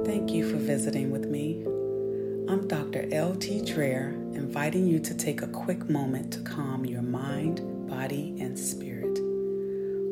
Thank 0.00 0.32
you 0.32 0.50
for 0.50 0.56
visiting 0.56 1.12
with 1.12 1.26
me. 1.26 1.62
I'm 2.48 2.66
Dr. 2.66 3.08
L.T. 3.12 3.60
Dreher, 3.60 4.14
inviting 4.34 4.86
you 4.86 4.98
to 4.98 5.14
take 5.14 5.42
a 5.42 5.46
quick 5.46 5.88
moment 5.88 6.32
to 6.32 6.40
calm 6.40 6.84
your 6.84 7.02
mind, 7.02 7.60
body, 7.88 8.34
and 8.40 8.58
spirit. 8.58 9.20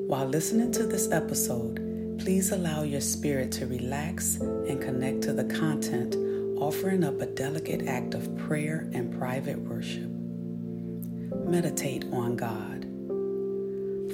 While 0.06 0.26
listening 0.26 0.70
to 0.72 0.86
this 0.86 1.10
episode, 1.10 2.18
please 2.20 2.52
allow 2.52 2.82
your 2.82 3.00
spirit 3.00 3.50
to 3.52 3.66
relax 3.66 4.36
and 4.36 4.80
connect 4.80 5.22
to 5.22 5.32
the 5.32 5.44
content, 5.44 6.14
offering 6.60 7.02
up 7.02 7.20
a 7.20 7.26
delicate 7.26 7.88
act 7.88 8.14
of 8.14 8.36
prayer 8.36 8.88
and 8.92 9.18
private 9.18 9.58
worship. 9.58 10.10
Meditate 11.48 12.04
on 12.12 12.36
God. 12.36 12.86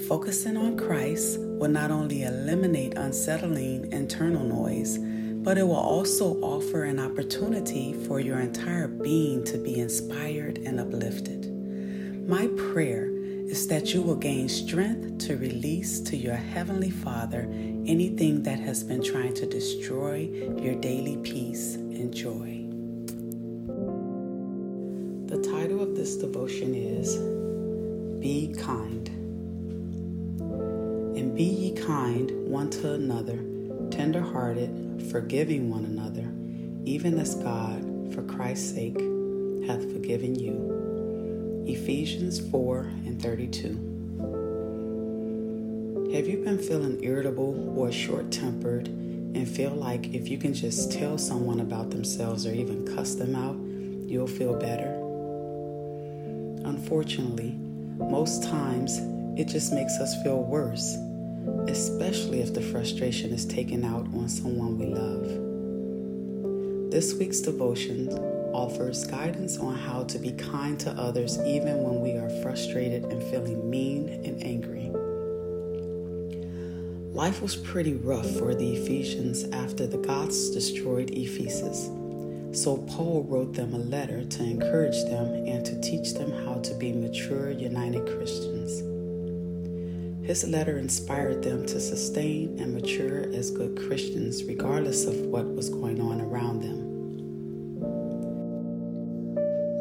Focusing 0.06 0.56
on 0.56 0.78
Christ 0.78 1.38
will 1.40 1.70
not 1.70 1.90
only 1.90 2.22
eliminate 2.22 2.94
unsettling 2.94 3.92
internal 3.92 4.44
noise, 4.44 4.98
but 5.46 5.56
it 5.56 5.62
will 5.62 5.76
also 5.76 6.34
offer 6.40 6.82
an 6.82 6.98
opportunity 6.98 7.92
for 8.08 8.18
your 8.18 8.40
entire 8.40 8.88
being 8.88 9.44
to 9.44 9.56
be 9.56 9.78
inspired 9.78 10.58
and 10.66 10.80
uplifted. 10.80 11.46
My 12.28 12.48
prayer 12.72 13.08
is 13.46 13.68
that 13.68 13.94
you 13.94 14.02
will 14.02 14.16
gain 14.16 14.48
strength 14.48 15.18
to 15.18 15.36
release 15.36 16.00
to 16.00 16.16
your 16.16 16.34
Heavenly 16.34 16.90
Father 16.90 17.42
anything 17.86 18.42
that 18.42 18.58
has 18.58 18.82
been 18.82 19.00
trying 19.00 19.34
to 19.34 19.46
destroy 19.46 20.28
your 20.60 20.74
daily 20.74 21.16
peace 21.18 21.76
and 21.76 22.12
joy. 22.12 22.66
The 25.28 25.40
title 25.48 25.80
of 25.80 25.94
this 25.94 26.16
devotion 26.16 26.74
is 26.74 27.18
Be 28.18 28.52
Kind. 28.52 29.10
And 31.16 31.36
be 31.36 31.44
ye 31.44 31.72
kind 31.72 32.32
one 32.48 32.68
to 32.70 32.94
another, 32.94 33.38
tender 33.90 34.20
hearted, 34.20 35.08
forgiving 35.10 35.70
one 35.70 35.84
another, 35.84 36.28
even 36.84 37.18
as 37.18 37.34
God, 37.34 38.14
for 38.14 38.22
Christ's 38.22 38.72
sake, 38.74 38.98
hath 39.66 39.82
forgiven 39.92 40.34
you. 40.34 41.64
Ephesians 41.66 42.40
4 42.50 42.78
and 43.06 43.20
32. 43.20 43.94
Have 46.14 46.28
you 46.28 46.38
been 46.44 46.58
feeling 46.58 47.02
irritable 47.02 47.78
or 47.78 47.90
short 47.90 48.30
tempered 48.30 48.86
and 48.88 49.48
feel 49.48 49.72
like 49.72 50.14
if 50.14 50.28
you 50.28 50.38
can 50.38 50.54
just 50.54 50.92
tell 50.92 51.18
someone 51.18 51.60
about 51.60 51.90
themselves 51.90 52.46
or 52.46 52.52
even 52.52 52.86
cuss 52.94 53.16
them 53.16 53.34
out, 53.34 53.56
you'll 54.08 54.26
feel 54.26 54.54
better? 54.54 54.92
Unfortunately, 56.64 57.52
most 57.98 58.44
times 58.44 58.98
it 59.38 59.48
just 59.48 59.72
makes 59.72 59.98
us 59.98 60.14
feel 60.22 60.42
worse 60.42 60.96
especially 61.68 62.40
if 62.40 62.54
the 62.54 62.60
frustration 62.60 63.30
is 63.30 63.44
taken 63.44 63.84
out 63.84 64.06
on 64.14 64.28
someone 64.28 64.78
we 64.78 64.86
love. 64.86 65.46
This 66.90 67.14
week's 67.14 67.40
devotion 67.40 68.08
offers 68.54 69.04
guidance 69.04 69.58
on 69.58 69.74
how 69.74 70.04
to 70.04 70.18
be 70.18 70.32
kind 70.32 70.78
to 70.80 70.90
others 70.92 71.38
even 71.40 71.82
when 71.82 72.00
we 72.00 72.12
are 72.12 72.30
frustrated 72.42 73.04
and 73.04 73.22
feeling 73.24 73.68
mean 73.68 74.08
and 74.24 74.42
angry. 74.42 74.90
Life 77.12 77.42
was 77.42 77.56
pretty 77.56 77.94
rough 77.94 78.30
for 78.38 78.54
the 78.54 78.76
Ephesians 78.76 79.44
after 79.52 79.86
the 79.86 79.98
Goths 79.98 80.50
destroyed 80.50 81.10
Ephesus. 81.10 81.90
So 82.52 82.78
Paul 82.88 83.26
wrote 83.28 83.52
them 83.52 83.74
a 83.74 83.78
letter 83.78 84.24
to 84.24 84.42
encourage 84.42 85.02
them 85.04 85.34
and 85.46 85.64
to 85.66 85.80
teach 85.80 86.14
them 86.14 86.30
how 86.44 86.60
to 86.60 86.74
be 86.74 86.92
mature, 86.92 87.50
united 87.50 88.06
Christians. 88.06 88.95
His 90.26 90.46
letter 90.48 90.78
inspired 90.78 91.44
them 91.44 91.64
to 91.66 91.78
sustain 91.78 92.58
and 92.58 92.74
mature 92.74 93.32
as 93.32 93.52
good 93.52 93.78
Christians, 93.86 94.42
regardless 94.42 95.04
of 95.04 95.14
what 95.26 95.46
was 95.46 95.68
going 95.68 96.00
on 96.00 96.20
around 96.20 96.62
them. 96.62 96.80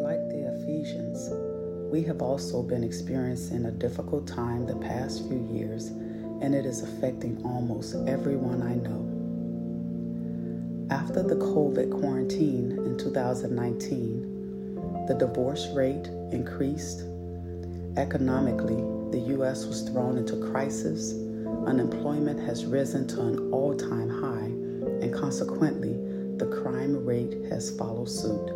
Like 0.03 0.30
the 0.30 0.53
Ephesians, 0.53 1.31
we 1.92 2.03
have 2.03 2.21
also 2.21 2.61
been 2.61 2.83
experiencing 2.83 3.65
a 3.65 3.71
difficult 3.71 4.27
time 4.27 4.67
the 4.67 4.75
past 4.75 5.27
few 5.27 5.43
years, 5.52 5.87
and 5.87 6.53
it 6.53 6.67
is 6.67 6.83
affecting 6.83 7.41
almost 7.43 7.95
everyone 8.08 8.61
I 8.61 8.75
know. 8.75 9.02
After 10.95 11.23
the 11.23 11.37
COVID 11.37 11.89
quarantine 11.99 12.73
in 12.86 12.99
2019, 12.99 15.08
the 15.08 15.15
divorce 15.15 15.65
rate 15.73 16.05
increased. 16.31 17.02
Economically, 17.97 18.95
the 19.11 19.20
U.S. 19.36 19.66
was 19.66 19.82
thrown 19.82 20.17
into 20.17 20.36
crisis, 20.52 21.14
unemployment 21.66 22.39
has 22.39 22.66
risen 22.66 23.08
to 23.08 23.21
an 23.21 23.52
all 23.52 23.76
time 23.76 24.10
high, 24.10 24.52
and 25.02 25.14
consequently, 25.14 25.93
the 26.38 26.48
crime 26.61 27.05
rate 27.05 27.33
has 27.49 27.76
followed 27.77 28.10
suit. 28.10 28.48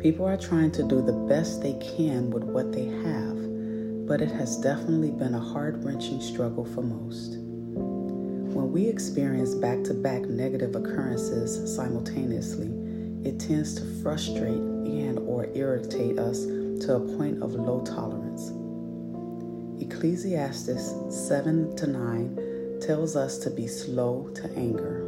People 0.00 0.26
are 0.26 0.36
trying 0.36 0.70
to 0.72 0.82
do 0.82 1.02
the 1.02 1.12
best 1.12 1.60
they 1.60 1.74
can 1.74 2.30
with 2.30 2.44
what 2.44 2.72
they 2.72 2.86
have, 2.86 4.06
but 4.06 4.20
it 4.20 4.30
has 4.30 4.56
definitely 4.58 5.10
been 5.10 5.34
a 5.34 5.40
heart 5.40 5.76
wrenching 5.78 6.20
struggle 6.20 6.64
for 6.64 6.82
most. 6.82 7.38
When 8.54 8.72
we 8.72 8.86
experience 8.86 9.54
back 9.54 9.82
to 9.84 9.94
back 9.94 10.22
negative 10.22 10.74
occurrences 10.74 11.74
simultaneously, 11.74 12.70
it 13.28 13.38
tends 13.40 13.74
to 13.74 14.02
frustrate 14.02 14.54
and 14.54 15.18
or 15.18 15.48
irritate 15.54 16.18
us 16.18 16.44
to 16.44 16.94
a 16.94 17.16
point 17.16 17.42
of 17.42 17.54
low 17.54 17.80
tolerance. 17.84 18.27
Ecclesiastes 19.90 20.92
7 21.08 21.74
to 21.76 21.86
9 21.86 22.78
tells 22.80 23.16
us 23.16 23.38
to 23.38 23.48
be 23.48 23.66
slow 23.66 24.30
to 24.34 24.44
anger. 24.54 25.02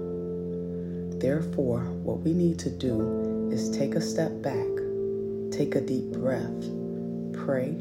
Therefore, 1.18 1.80
what 2.02 2.20
we 2.20 2.32
need 2.32 2.58
to 2.60 2.70
do 2.70 3.50
is 3.52 3.70
take 3.76 3.94
a 3.94 4.00
step 4.00 4.40
back, 4.40 4.66
take 5.52 5.74
a 5.74 5.82
deep 5.82 6.10
breath, 6.12 6.64
pray, 7.44 7.76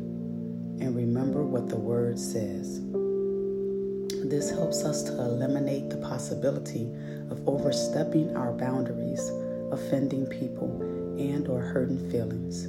and 0.81 0.93
remember 0.93 1.41
what 1.41 1.69
the 1.69 1.77
Word 1.77 2.19
says. 2.19 2.81
This 4.29 4.51
helps 4.51 4.83
us 4.83 5.01
to 5.03 5.13
eliminate 5.13 5.89
the 5.89 5.97
possibility 5.97 6.91
of 7.31 7.47
overstepping 7.47 8.35
our 8.35 8.51
boundaries, 8.51 9.25
offending 9.71 10.25
people, 10.27 10.81
and 11.17 11.47
or 11.47 11.61
hurting 11.61 12.11
feelings. 12.11 12.67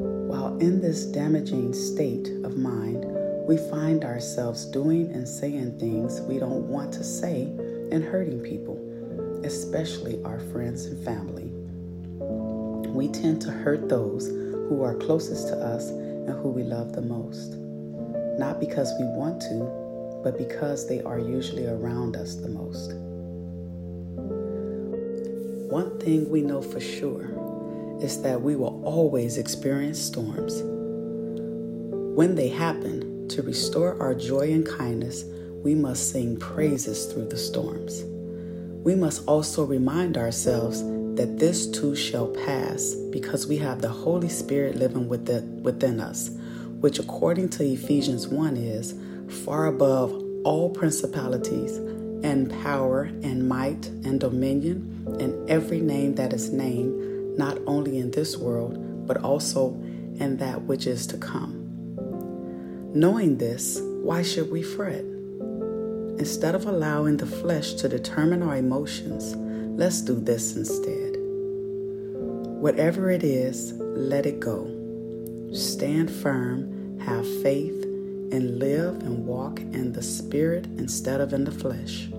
While 0.00 0.58
in 0.58 0.80
this 0.80 1.04
damaging 1.04 1.74
state 1.74 2.28
of 2.44 2.56
mind, 2.56 3.04
we 3.46 3.56
find 3.56 4.04
ourselves 4.04 4.64
doing 4.64 5.10
and 5.12 5.28
saying 5.28 5.78
things 5.78 6.20
we 6.22 6.38
don't 6.38 6.68
want 6.68 6.92
to 6.94 7.04
say 7.04 7.42
and 7.90 8.02
hurting 8.04 8.40
people, 8.40 8.78
especially 9.44 10.22
our 10.24 10.38
friends 10.38 10.86
and 10.86 11.04
family. 11.04 11.50
We 12.88 13.08
tend 13.08 13.42
to 13.42 13.50
hurt 13.50 13.88
those 13.88 14.28
who 14.28 14.82
are 14.82 14.94
closest 14.94 15.48
to 15.48 15.56
us 15.56 15.90
and 15.90 16.30
who 16.30 16.48
we 16.48 16.62
love 16.62 16.92
the 16.92 17.02
most, 17.02 17.54
not 18.38 18.60
because 18.60 18.92
we 18.98 19.06
want 19.06 19.40
to, 19.42 20.20
but 20.22 20.38
because 20.38 20.88
they 20.88 21.02
are 21.02 21.18
usually 21.18 21.66
around 21.66 22.16
us 22.16 22.36
the 22.36 22.48
most. 22.48 22.92
One 25.70 25.98
thing 25.98 26.30
we 26.30 26.42
know 26.42 26.62
for 26.62 26.80
sure 26.80 27.30
is 28.02 28.22
that 28.22 28.40
we 28.40 28.56
will 28.56 28.82
always 28.84 29.38
experience 29.38 29.98
storms. 29.98 30.62
When 32.16 32.34
they 32.34 32.48
happen, 32.48 33.10
to 33.30 33.42
restore 33.42 34.00
our 34.02 34.14
joy 34.14 34.52
and 34.52 34.66
kindness, 34.66 35.24
we 35.62 35.74
must 35.74 36.10
sing 36.10 36.36
praises 36.36 37.06
through 37.06 37.28
the 37.28 37.36
storms. 37.36 38.02
We 38.84 38.94
must 38.94 39.26
also 39.26 39.64
remind 39.64 40.16
ourselves 40.16 40.82
that 41.14 41.38
this 41.38 41.66
too 41.66 41.94
shall 41.94 42.28
pass 42.28 42.94
because 43.10 43.46
we 43.46 43.58
have 43.58 43.80
the 43.80 43.88
Holy 43.88 44.28
Spirit 44.28 44.76
living 44.76 45.08
within 45.08 46.00
us, 46.00 46.30
which, 46.80 46.98
according 46.98 47.50
to 47.50 47.64
Ephesians 47.64 48.26
1, 48.26 48.56
is 48.56 48.94
far 49.44 49.66
above 49.66 50.12
all 50.44 50.70
principalities 50.70 51.76
and 52.22 52.50
power 52.62 53.04
and 53.22 53.48
might 53.48 53.86
and 54.04 54.18
dominion 54.18 55.06
and 55.20 55.48
every 55.48 55.80
name 55.80 56.14
that 56.16 56.32
is 56.32 56.50
named 56.50 57.19
not 57.40 57.58
only 57.66 57.96
in 57.96 58.10
this 58.10 58.36
world, 58.36 59.06
but 59.06 59.16
also 59.24 59.70
in 60.20 60.36
that 60.36 60.60
which 60.64 60.86
is 60.86 61.06
to 61.06 61.16
come. 61.16 61.56
Knowing 62.94 63.38
this, 63.38 63.80
why 64.02 64.20
should 64.20 64.50
we 64.50 64.62
fret? 64.62 65.06
Instead 66.20 66.54
of 66.54 66.66
allowing 66.66 67.16
the 67.16 67.24
flesh 67.24 67.72
to 67.72 67.88
determine 67.88 68.42
our 68.42 68.56
emotions, 68.56 69.34
let's 69.80 70.02
do 70.02 70.20
this 70.20 70.54
instead. 70.54 71.16
Whatever 72.60 73.10
it 73.10 73.24
is, 73.24 73.72
let 73.80 74.26
it 74.26 74.38
go. 74.38 74.66
Stand 75.54 76.10
firm, 76.10 76.98
have 77.00 77.26
faith, 77.42 77.84
and 78.32 78.58
live 78.58 78.96
and 79.00 79.24
walk 79.26 79.60
in 79.60 79.94
the 79.94 80.02
Spirit 80.02 80.66
instead 80.76 81.22
of 81.22 81.32
in 81.32 81.44
the 81.44 81.50
flesh. 81.50 82.10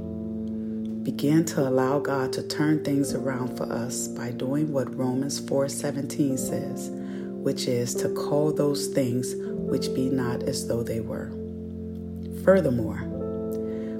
Begin 1.03 1.45
to 1.45 1.68
allow 1.68 1.98
God 1.98 2.31
to 2.33 2.44
turn 2.44 2.83
things 2.83 3.15
around 3.15 3.57
for 3.57 3.63
us 3.63 4.07
by 4.07 4.30
doing 4.30 4.71
what 4.71 4.95
Romans 4.95 5.42
4:17 5.42 6.38
says, 6.38 6.92
which 7.42 7.68
is 7.68 7.95
to 7.95 8.09
call 8.09 8.51
those 8.51 8.86
things 8.86 9.33
which 9.36 9.92
be 9.95 10.09
not 10.09 10.44
as 10.44 10.68
though 10.68 10.83
they 10.83 11.00
were. 11.00 11.31
Furthermore, 12.44 13.01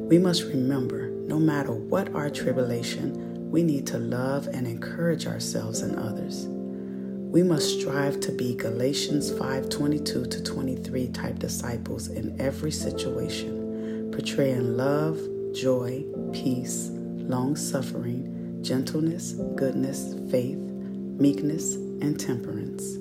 we 0.09 0.19
must 0.19 0.44
remember 0.44 1.09
no 1.25 1.39
matter 1.39 1.71
what 1.71 2.13
our 2.13 2.30
tribulation, 2.30 3.50
we 3.50 3.63
need 3.63 3.88
to 3.88 3.98
love 3.98 4.48
and 4.53 4.68
encourage 4.68 5.25
ourselves 5.25 5.81
and 5.81 5.95
others. 5.95 6.45
We 6.45 7.42
must 7.42 7.80
strive 7.80 8.19
to 8.19 8.31
be 8.31 8.53
Galatians 8.53 9.31
5:22 9.31 10.27
to 10.30 10.44
23 10.44 11.07
type 11.07 11.39
disciples 11.39 12.09
in 12.09 12.39
every 12.39 12.71
situation, 12.71 14.12
portraying 14.12 14.77
love, 14.77 15.19
joy, 15.53 16.03
peace, 16.33 16.89
long-suffering, 16.92 18.59
gentleness, 18.62 19.33
goodness, 19.56 20.15
faith, 20.30 20.57
meekness, 20.57 21.75
and 21.75 22.19
temperance. 22.19 22.98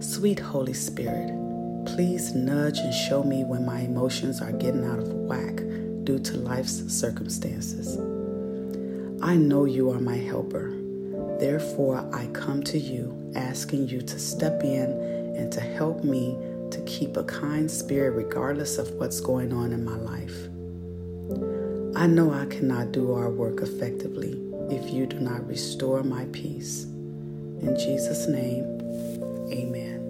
Sweet 0.00 0.38
Holy 0.38 0.74
Spirit, 0.74 1.28
please 1.86 2.34
nudge 2.34 2.78
and 2.78 2.94
show 2.94 3.22
me 3.22 3.44
when 3.44 3.64
my 3.64 3.80
emotions 3.80 4.40
are 4.40 4.52
getting 4.52 4.84
out 4.84 4.98
of 4.98 5.12
whack 5.12 5.56
due 6.04 6.18
to 6.18 6.36
life's 6.36 6.82
circumstances. 6.92 7.96
I 9.22 9.36
know 9.36 9.64
you 9.64 9.90
are 9.90 10.00
my 10.00 10.16
helper 10.16 10.76
Therefore, 11.38 12.08
I 12.14 12.26
come 12.28 12.62
to 12.64 12.78
you 12.78 13.14
asking 13.34 13.88
you 13.88 14.00
to 14.00 14.18
step 14.18 14.62
in 14.64 14.90
and 15.36 15.52
to 15.52 15.60
help 15.60 16.02
me 16.02 16.34
to 16.70 16.80
keep 16.82 17.16
a 17.16 17.24
kind 17.24 17.70
spirit 17.70 18.10
regardless 18.16 18.78
of 18.78 18.90
what's 18.92 19.20
going 19.20 19.52
on 19.52 19.72
in 19.72 19.84
my 19.84 19.96
life. 19.96 20.48
I 21.96 22.06
know 22.06 22.32
I 22.32 22.46
cannot 22.46 22.92
do 22.92 23.12
our 23.12 23.30
work 23.30 23.62
effectively 23.62 24.40
if 24.70 24.92
you 24.92 25.06
do 25.06 25.18
not 25.18 25.46
restore 25.46 26.02
my 26.02 26.26
peace. 26.26 26.84
In 26.84 27.74
Jesus' 27.76 28.28
name, 28.28 28.64
amen. 29.50 30.02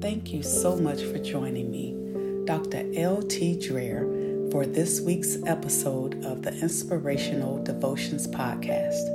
Thank 0.00 0.32
you 0.32 0.42
so 0.42 0.76
much 0.76 1.02
for 1.02 1.18
joining 1.18 1.70
me, 1.70 2.44
Dr. 2.44 2.84
L.T. 2.96 3.58
Dreher 3.58 4.50
for 4.52 4.66
this 4.66 5.00
week's 5.00 5.38
episode 5.46 6.24
of 6.24 6.42
the 6.42 6.52
Inspirational 6.60 7.62
Devotions 7.64 8.26
Podcast. 8.26 9.08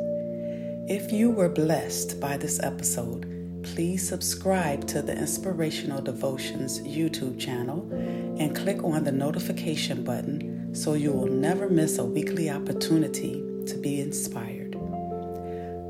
If 0.89 1.11
you 1.11 1.29
were 1.29 1.49
blessed 1.49 2.19
by 2.19 2.37
this 2.37 2.59
episode, 2.63 3.36
please 3.73 4.07
subscribe 4.07 4.87
to 4.87 5.01
the 5.01 5.15
Inspirational 5.17 6.01
Devotions 6.01 6.79
YouTube 6.81 7.39
channel 7.39 7.87
and 8.39 8.55
click 8.55 8.83
on 8.83 9.03
the 9.03 9.11
notification 9.11 10.03
button 10.03 10.73
so 10.73 10.93
you 10.93 11.11
will 11.11 11.27
never 11.27 11.69
miss 11.69 11.97
a 11.97 12.05
weekly 12.05 12.49
opportunity 12.49 13.43
to 13.65 13.77
be 13.77 13.99
inspired. 13.99 14.71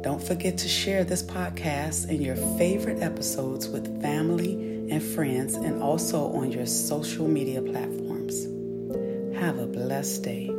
Don't 0.01 0.24
forget 0.24 0.57
to 0.59 0.68
share 0.68 1.03
this 1.03 1.21
podcast 1.21 2.09
and 2.09 2.21
your 2.21 2.35
favorite 2.57 3.01
episodes 3.01 3.68
with 3.68 4.01
family 4.01 4.53
and 4.89 5.03
friends 5.03 5.56
and 5.56 5.81
also 5.81 6.31
on 6.33 6.51
your 6.51 6.65
social 6.65 7.27
media 7.27 7.62
platforms. 7.62 8.45
Have 9.38 9.59
a 9.59 9.68
blessed 9.68 10.24
day. 10.24 10.56